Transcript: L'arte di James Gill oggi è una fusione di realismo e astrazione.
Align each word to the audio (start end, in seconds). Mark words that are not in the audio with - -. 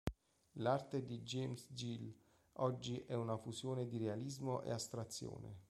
L'arte 0.55 1.05
di 1.05 1.21
James 1.21 1.67
Gill 1.73 2.11
oggi 2.53 2.97
è 3.05 3.13
una 3.13 3.37
fusione 3.37 3.85
di 3.85 3.97
realismo 3.99 4.63
e 4.63 4.71
astrazione. 4.71 5.59